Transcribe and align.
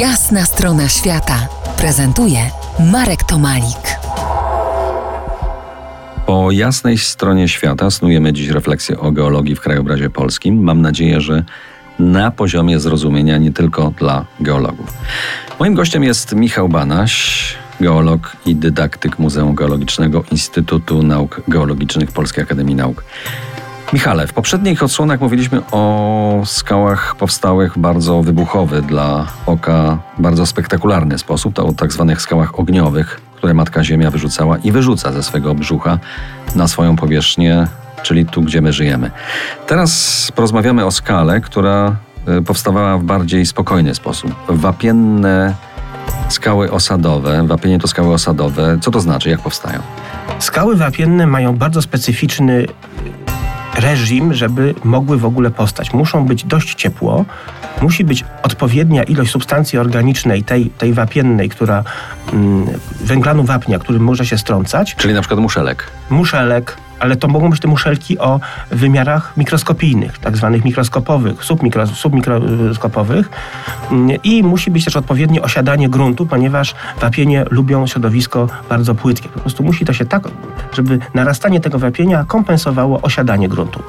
Jasna 0.00 0.44
strona 0.44 0.88
świata 0.88 1.48
prezentuje 1.78 2.38
Marek 2.92 3.24
Tomalik. 3.24 3.98
Po 6.26 6.50
jasnej 6.50 6.98
stronie 6.98 7.48
świata 7.48 7.90
snujemy 7.90 8.32
dziś 8.32 8.48
refleksję 8.48 9.00
o 9.00 9.12
geologii 9.12 9.56
w 9.56 9.60
krajobrazie 9.60 10.10
polskim. 10.10 10.62
Mam 10.62 10.82
nadzieję, 10.82 11.20
że 11.20 11.44
na 11.98 12.30
poziomie 12.30 12.80
zrozumienia 12.80 13.38
nie 13.38 13.52
tylko 13.52 13.90
dla 13.90 14.24
geologów. 14.40 14.94
Moim 15.58 15.74
gościem 15.74 16.04
jest 16.04 16.32
Michał 16.32 16.68
Banaś, 16.68 17.54
geolog 17.80 18.36
i 18.46 18.56
dydaktyk 18.56 19.18
Muzeum 19.18 19.54
Geologicznego 19.54 20.24
Instytutu 20.32 21.02
Nauk 21.02 21.42
Geologicznych 21.48 22.12
Polskiej 22.12 22.44
Akademii 22.44 22.74
Nauk. 22.74 23.04
Michale, 23.92 24.26
w 24.26 24.32
poprzednich 24.32 24.82
odsłonach 24.82 25.20
mówiliśmy 25.20 25.62
o 25.72 26.42
skałach 26.44 27.14
powstałych 27.14 27.72
w 27.72 27.78
bardzo 27.78 28.22
wybuchowy 28.22 28.82
dla 28.82 29.26
oka, 29.46 29.98
bardzo 30.18 30.46
spektakularny 30.46 31.18
sposób, 31.18 31.54
to 31.54 31.66
o 31.66 31.72
tak 31.72 31.92
zwanych 31.92 32.20
skałach 32.20 32.58
ogniowych, 32.58 33.20
które 33.36 33.54
Matka 33.54 33.84
Ziemia 33.84 34.10
wyrzucała 34.10 34.58
i 34.58 34.72
wyrzuca 34.72 35.12
ze 35.12 35.22
swego 35.22 35.54
brzucha 35.54 35.98
na 36.54 36.68
swoją 36.68 36.96
powierzchnię, 36.96 37.66
czyli 38.02 38.26
tu, 38.26 38.42
gdzie 38.42 38.60
my 38.60 38.72
żyjemy. 38.72 39.10
Teraz 39.66 40.32
porozmawiamy 40.34 40.84
o 40.84 40.90
skale, 40.90 41.40
która 41.40 41.96
y, 42.38 42.42
powstawała 42.42 42.98
w 42.98 43.02
bardziej 43.02 43.46
spokojny 43.46 43.94
sposób. 43.94 44.34
Wapienne 44.48 45.54
skały 46.28 46.72
osadowe, 46.72 47.46
wapienie 47.46 47.78
to 47.78 47.88
skały 47.88 48.14
osadowe. 48.14 48.78
Co 48.80 48.90
to 48.90 49.00
znaczy? 49.00 49.30
Jak 49.30 49.40
powstają? 49.40 49.80
Skały 50.38 50.76
wapienne 50.76 51.26
mają 51.26 51.56
bardzo 51.56 51.82
specyficzny 51.82 52.66
reżim, 53.86 54.34
żeby 54.34 54.74
mogły 54.84 55.18
w 55.18 55.24
ogóle 55.24 55.50
powstać. 55.50 55.92
Muszą 55.92 56.26
być 56.26 56.44
dość 56.44 56.74
ciepło, 56.74 57.24
musi 57.82 58.04
być 58.04 58.24
odpowiednia 58.42 59.02
ilość 59.02 59.30
substancji 59.30 59.78
organicznej, 59.78 60.44
tej, 60.44 60.70
tej 60.70 60.92
wapiennej, 60.92 61.48
która 61.48 61.84
mm, 62.32 62.66
węglanu 63.00 63.44
wapnia, 63.44 63.78
który 63.78 63.98
może 63.98 64.26
się 64.26 64.38
strącać. 64.38 64.94
Czyli 64.94 65.14
na 65.14 65.20
przykład 65.20 65.40
muszelek. 65.40 65.90
Muszelek, 66.10 66.76
ale 67.00 67.16
to 67.16 67.28
mogą 67.28 67.50
być 67.50 67.60
te 67.60 67.68
muszelki 67.68 68.18
o 68.18 68.40
wymiarach 68.70 69.36
mikroskopijnych, 69.36 70.18
tak 70.18 70.36
zwanych 70.36 70.64
mikroskopowych, 70.64 71.44
submikro, 71.44 71.86
submikroskopowych 71.86 73.30
i 74.24 74.42
musi 74.42 74.70
być 74.70 74.84
też 74.84 74.96
odpowiednie 74.96 75.42
osiadanie 75.42 75.88
gruntu, 75.88 76.26
ponieważ 76.26 76.74
wapienie 77.00 77.44
lubią 77.50 77.86
środowisko 77.86 78.48
bardzo 78.68 78.94
płytkie. 78.94 79.28
Po 79.28 79.40
prostu 79.40 79.62
musi 79.62 79.84
to 79.84 79.92
się 79.92 80.04
tak, 80.04 80.28
żeby 80.72 80.98
narastanie 81.14 81.60
tego 81.60 81.78
wapienia 81.78 82.24
kompensowało 82.24 83.02
osiadanie 83.02 83.48
gruntu. 83.48 83.82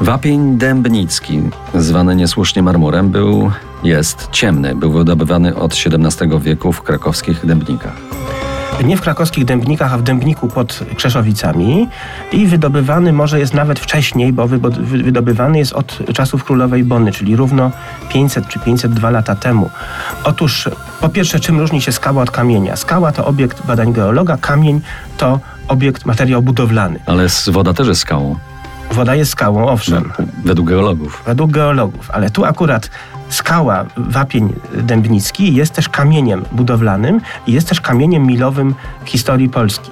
Wapień 0.00 0.58
dębnicki, 0.58 1.42
zwany 1.74 2.16
niesłusznie 2.16 2.62
marmurem, 2.62 3.10
był, 3.10 3.50
jest 3.82 4.28
ciemny. 4.32 4.74
Był 4.74 4.92
wydobywany 4.92 5.56
od 5.56 5.72
XVII 5.72 6.40
wieku 6.40 6.72
w 6.72 6.82
krakowskich 6.82 7.46
dębnikach 7.46 8.19
nie 8.84 8.96
w 8.96 9.00
krakowskich 9.00 9.44
dębnikach, 9.44 9.94
a 9.94 9.98
w 9.98 10.02
dębniku 10.02 10.48
pod 10.48 10.80
Krzeszowicami 10.96 11.88
i 12.32 12.46
wydobywany 12.46 13.12
może 13.12 13.38
jest 13.38 13.54
nawet 13.54 13.80
wcześniej, 13.80 14.32
bo 14.32 14.48
wydobywany 14.80 15.58
jest 15.58 15.72
od 15.72 15.98
czasów 16.14 16.44
królowej 16.44 16.84
Bony, 16.84 17.12
czyli 17.12 17.36
równo 17.36 17.70
500 18.08 18.48
czy 18.48 18.58
502 18.58 19.10
lata 19.10 19.34
temu. 19.34 19.70
Otóż 20.24 20.68
po 21.00 21.08
pierwsze, 21.08 21.40
czym 21.40 21.60
różni 21.60 21.82
się 21.82 21.92
skała 21.92 22.22
od 22.22 22.30
kamienia? 22.30 22.76
Skała 22.76 23.12
to 23.12 23.26
obiekt 23.26 23.66
badań 23.66 23.92
geologa, 23.92 24.36
kamień 24.36 24.80
to 25.18 25.40
obiekt, 25.68 26.06
materiał 26.06 26.42
budowlany. 26.42 26.98
Ale 27.06 27.26
woda 27.52 27.74
też 27.74 27.88
jest 27.88 28.00
skałą. 28.00 28.36
Woda 28.92 29.14
jest 29.14 29.30
skałą, 29.30 29.68
owszem. 29.68 30.12
No, 30.18 30.24
według 30.44 30.68
geologów. 30.68 31.22
Według 31.26 31.50
geologów, 31.50 32.10
ale 32.10 32.30
tu 32.30 32.44
akurat 32.44 32.90
skała, 33.30 33.84
wapień 33.96 34.52
dębnicki 34.74 35.54
jest 35.54 35.74
też 35.74 35.88
kamieniem 35.88 36.44
budowlanym 36.52 37.20
i 37.46 37.52
jest 37.52 37.68
też 37.68 37.80
kamieniem 37.80 38.26
milowym 38.26 38.74
historii 39.04 39.48
Polski. 39.48 39.90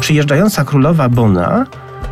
Przyjeżdżająca 0.00 0.64
królowa 0.64 1.08
Bona, 1.08 1.66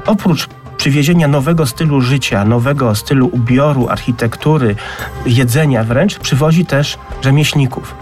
oprócz 0.06 0.48
przywiezienia 0.76 1.28
nowego 1.28 1.66
stylu 1.66 2.00
życia, 2.00 2.44
nowego 2.44 2.94
stylu 2.94 3.28
ubioru, 3.32 3.88
architektury, 3.88 4.76
jedzenia 5.26 5.84
wręcz, 5.84 6.18
przywozi 6.18 6.66
też 6.66 6.98
rzemieślników. 7.22 7.94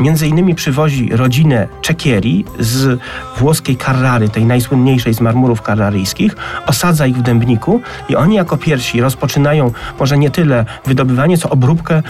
Między 0.00 0.28
innymi 0.28 0.54
przywozi 0.54 1.08
rodzinę 1.16 1.68
Czekieri 1.80 2.44
z 2.58 3.00
włoskiej 3.38 3.76
Carrary, 3.76 4.28
tej 4.28 4.44
najsłynniejszej 4.44 5.14
z 5.14 5.20
marmurów 5.20 5.62
karraryjskich, 5.62 6.36
osadza 6.66 7.06
ich 7.06 7.16
w 7.16 7.22
Dębniku 7.22 7.80
i 8.08 8.16
oni 8.16 8.34
jako 8.34 8.56
pierwsi 8.56 9.00
rozpoczynają 9.00 9.72
może 10.00 10.18
nie 10.18 10.30
tyle 10.30 10.64
wydobywanie, 10.86 11.38
co 11.38 11.50
obróbkę 11.50 12.02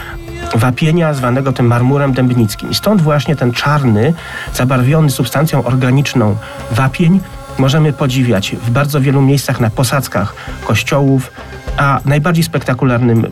wapienia 0.55 1.13
zwanego 1.13 1.53
tym 1.53 1.67
marmurem 1.67 2.13
dębnickim. 2.13 2.69
I 2.69 2.75
stąd 2.75 3.01
właśnie 3.01 3.35
ten 3.35 3.51
czarny, 3.51 4.13
zabarwiony 4.53 5.09
substancją 5.09 5.63
organiczną 5.63 6.35
wapień 6.71 7.19
możemy 7.57 7.93
podziwiać 7.93 8.55
w 8.55 8.69
bardzo 8.69 9.01
wielu 9.01 9.21
miejscach 9.21 9.59
na 9.59 9.69
posadzkach 9.69 10.35
kościołów, 10.65 11.31
a 11.77 11.99
najbardziej 12.05 12.43
spektakularnym 12.43 13.27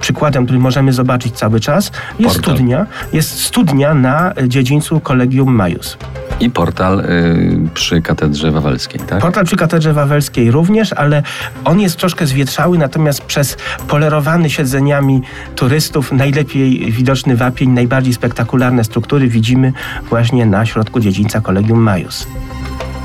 przykładem, 0.00 0.44
który 0.44 0.58
możemy 0.58 0.92
zobaczyć 0.92 1.34
cały 1.34 1.60
czas, 1.60 1.92
jest 2.18 2.36
portal. 2.36 2.54
studnia. 2.54 2.86
Jest 3.12 3.40
studnia 3.40 3.94
na 3.94 4.32
dziedzińcu 4.48 5.00
Collegium 5.00 5.54
Majus. 5.54 5.96
I 6.40 6.50
portal 6.50 7.00
y, 7.00 7.58
przy 7.74 8.02
katedrze 8.02 8.50
wawelskiej, 8.50 9.00
tak? 9.00 9.20
Portal 9.20 9.44
przy 9.44 9.56
katedrze 9.56 9.92
wawelskiej 9.92 10.50
również, 10.50 10.92
ale 10.92 11.22
on 11.64 11.80
jest 11.80 11.96
troszkę 11.96 12.26
zwietrzały, 12.26 12.78
natomiast 12.78 13.24
przez 13.24 13.56
polerowany 13.88 14.50
siedzeniami 14.50 15.22
turystów 15.54 16.12
najlepiej 16.12 16.92
widoczny 16.92 17.36
wapień, 17.36 17.70
najbardziej 17.70 18.14
spektakularne 18.14 18.84
struktury 18.84 19.28
widzimy 19.28 19.72
właśnie 20.08 20.46
na 20.46 20.66
środku 20.66 21.00
dziedzińca 21.00 21.40
Collegium 21.40 21.78
Majus. 21.82 22.26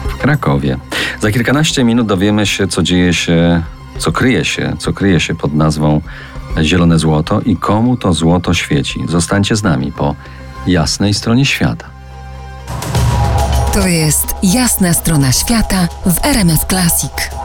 W 0.10 0.18
Krakowie. 0.18 0.78
Za 1.20 1.32
kilkanaście 1.32 1.84
minut 1.84 2.08
dowiemy 2.08 2.46
się, 2.46 2.68
co 2.68 2.84
dzieje 2.84 3.14
się 3.14 3.62
co 3.98 4.12
kryje 4.12 4.46
się, 4.46 4.76
co 4.80 4.94
kryje 4.94 5.20
się 5.20 5.36
pod 5.36 5.54
nazwą 5.54 6.02
Zielone 6.62 7.00
Złoto 7.00 7.42
i 7.42 7.58
komu 7.58 7.98
to 7.98 8.14
złoto 8.14 8.54
świeci. 8.54 9.06
Zostańcie 9.10 9.56
z 9.56 9.64
nami 9.64 9.92
po 9.92 10.16
jasnej 10.68 11.14
stronie 11.14 11.46
świata. 11.46 11.86
To 13.74 13.88
jest 13.88 14.36
jasna 14.44 14.94
strona 14.94 15.32
świata 15.32 15.88
w 16.06 16.26
RMS 16.26 16.66
Classic. 16.70 17.41